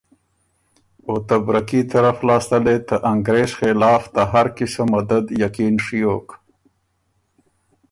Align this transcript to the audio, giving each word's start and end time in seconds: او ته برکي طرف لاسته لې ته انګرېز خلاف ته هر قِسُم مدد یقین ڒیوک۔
او 1.07 1.13
ته 1.27 1.35
برکي 1.45 1.81
طرف 1.91 2.17
لاسته 2.27 2.57
لې 2.65 2.75
ته 2.87 2.95
انګرېز 3.11 3.51
خلاف 3.59 4.03
ته 4.13 4.21
هر 4.31 4.45
قِسُم 4.57 4.87
مدد 4.95 5.25
یقین 5.43 5.73
ڒیوک۔ 5.85 6.27